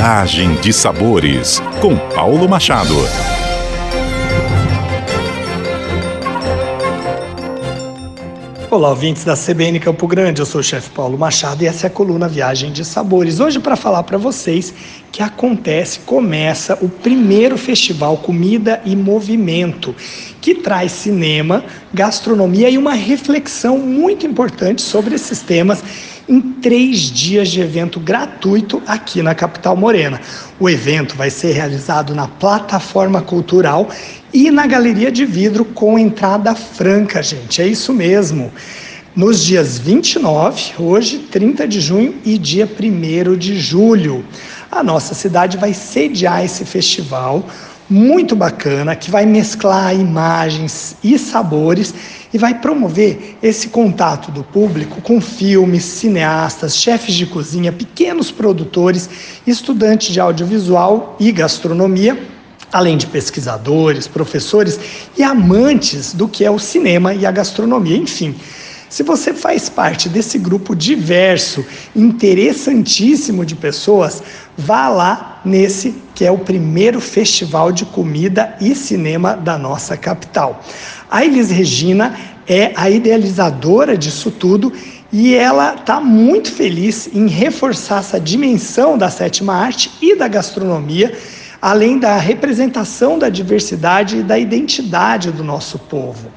[0.00, 2.96] Viagem de Sabores, com Paulo Machado.
[8.72, 10.40] Olá, ouvintes da CBN Campo Grande.
[10.40, 13.40] Eu sou o chefe Paulo Machado e essa é a coluna Viagem de Sabores.
[13.40, 14.72] Hoje, para falar para vocês
[15.10, 19.92] que acontece, começa o primeiro festival Comida e Movimento,
[20.40, 25.82] que traz cinema, gastronomia e uma reflexão muito importante sobre esses temas
[26.28, 30.20] em três dias de evento gratuito aqui na capital morena.
[30.60, 33.88] O evento vai ser realizado na plataforma cultural
[34.32, 37.60] e na galeria de vidro com entrada franca, gente.
[37.60, 38.52] É isso mesmo.
[39.14, 44.24] Nos dias 29, hoje, 30 de junho e dia 1 de julho.
[44.70, 47.44] A nossa cidade vai sediar esse festival
[47.90, 51.92] muito bacana que vai mesclar imagens e sabores
[52.32, 59.10] e vai promover esse contato do público com filmes, cineastas, chefes de cozinha, pequenos produtores,
[59.44, 62.16] estudantes de audiovisual e gastronomia,
[62.72, 64.78] além de pesquisadores, professores
[65.16, 68.34] e amantes do que é o cinema e a gastronomia, enfim.
[68.88, 74.20] Se você faz parte desse grupo diverso, interessantíssimo de pessoas,
[74.58, 80.60] vá lá nesse que é o primeiro festival de comida e cinema da nossa capital.
[81.08, 84.72] A Elis Regina é a idealizadora disso tudo
[85.12, 91.16] e ela está muito feliz em reforçar essa dimensão da sétima arte e da gastronomia,
[91.60, 96.30] além da representação da diversidade e da identidade do nosso povo.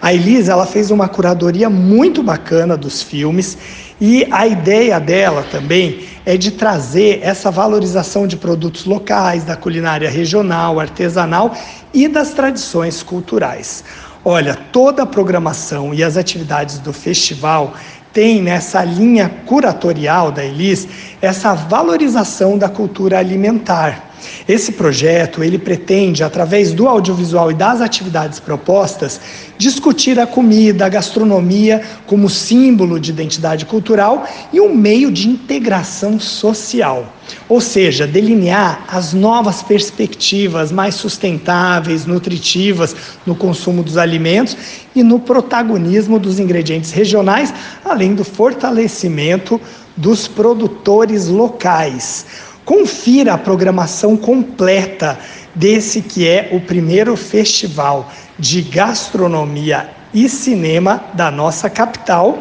[0.00, 3.58] A Elisa ela fez uma curadoria muito bacana dos filmes
[4.00, 10.08] e a ideia dela também é de trazer essa valorização de produtos locais, da culinária
[10.08, 11.52] regional, artesanal
[11.92, 13.82] e das tradições culturais.
[14.24, 17.74] Olha, toda a programação e as atividades do festival
[18.18, 20.88] tem nessa linha curatorial da Elis
[21.22, 24.08] essa valorização da cultura alimentar.
[24.48, 29.20] Esse projeto, ele pretende, através do audiovisual e das atividades propostas,
[29.56, 36.18] discutir a comida, a gastronomia como símbolo de identidade cultural e um meio de integração
[36.18, 37.14] social.
[37.48, 42.96] Ou seja, delinear as novas perspectivas mais sustentáveis, nutritivas
[43.26, 44.56] no consumo dos alimentos
[44.94, 47.52] e no protagonismo dos ingredientes regionais,
[47.84, 49.60] além do fortalecimento
[49.96, 52.26] dos produtores locais.
[52.64, 55.18] Confira a programação completa
[55.54, 62.38] desse que é o primeiro festival de gastronomia e cinema da nossa capital.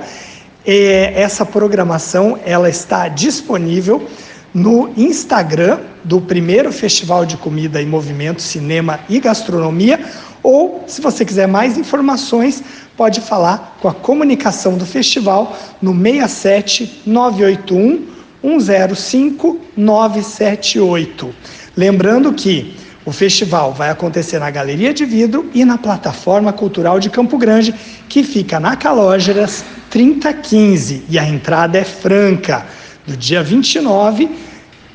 [0.66, 4.08] Essa programação ela está disponível
[4.54, 10.00] no Instagram do primeiro Festival de Comida e Movimento Cinema e Gastronomia,
[10.44, 12.64] ou se você quiser mais informações,
[12.96, 21.36] pode falar com a comunicação do festival no 67 981 105 978.
[21.76, 22.76] Lembrando que
[23.06, 27.74] o festival vai acontecer na Galeria de Vidro e na Plataforma Cultural de Campo Grande,
[28.10, 32.66] que fica na Calógeras 3015 e a entrada é franca,
[33.06, 34.30] do dia 29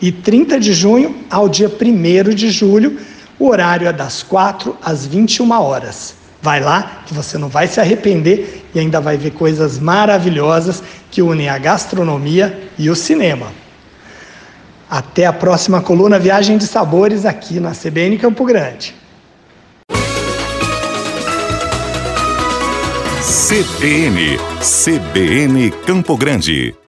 [0.03, 2.99] e 30 de junho ao dia 1 de julho.
[3.39, 6.15] O horário é das 4 às 21 horas.
[6.41, 11.23] Vai lá que você não vai se arrepender e ainda vai ver coisas maravilhosas que
[11.23, 13.47] unem a gastronomia e o cinema.
[14.91, 18.95] Até a próxima coluna Viagem de Sabores aqui na CBN Campo Grande.
[23.23, 26.75] CBN, CBN Campo Grande.